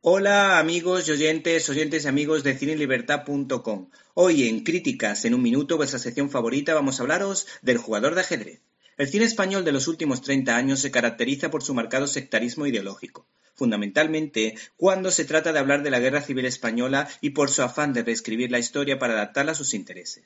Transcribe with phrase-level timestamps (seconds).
[0.00, 3.90] Hola amigos y oyentes, oyentes y amigos de cinelibertad.com.
[4.14, 8.20] Hoy en Críticas en un minuto, vuestra sección favorita, vamos a hablaros del jugador de
[8.20, 8.60] ajedrez.
[8.96, 13.26] El cine español de los últimos 30 años se caracteriza por su marcado sectarismo ideológico,
[13.56, 17.92] fundamentalmente cuando se trata de hablar de la Guerra Civil Española y por su afán
[17.92, 20.22] de reescribir la historia para adaptarla a sus intereses.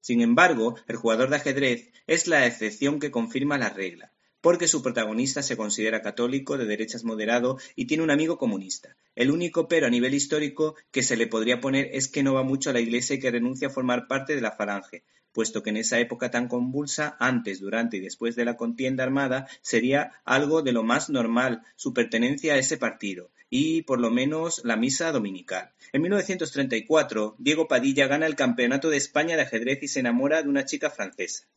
[0.00, 4.12] Sin embargo, el jugador de ajedrez es la excepción que confirma la regla,
[4.46, 8.96] porque su protagonista se considera católico, de derechas moderado y tiene un amigo comunista.
[9.16, 12.44] El único pero a nivel histórico que se le podría poner es que no va
[12.44, 15.02] mucho a la iglesia y que renuncia a formar parte de la falange,
[15.32, 19.48] puesto que en esa época tan convulsa, antes, durante y después de la contienda armada,
[19.62, 24.60] sería algo de lo más normal su pertenencia a ese partido, y por lo menos
[24.64, 25.72] la misa dominical.
[25.92, 30.48] En 1934, Diego Padilla gana el Campeonato de España de ajedrez y se enamora de
[30.48, 31.48] una chica francesa.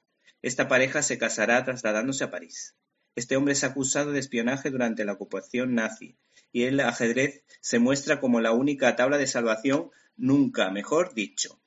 [0.42, 2.76] Esta pareja se casará trasladándose a París.
[3.16, 6.16] Este hombre es acusado de espionaje durante la ocupación nazi,
[6.52, 11.60] y el ajedrez se muestra como la única tabla de salvación, nunca mejor dicho.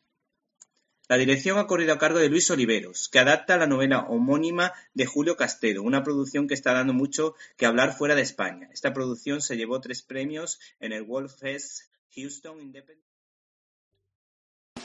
[1.09, 5.05] La dirección ha corrido a cargo de Luis Oliveros, que adapta la novela homónima de
[5.05, 8.71] Julio Castedo, una producción que está dando mucho que hablar fuera de España.
[8.73, 13.05] Esta producción se llevó tres premios en el World Fest Houston Independent.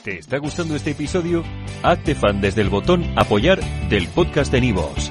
[0.04, 1.44] ¿Te está gustando este episodio?
[1.82, 5.10] Hazte fan desde el botón Apoyar del podcast de Nivos.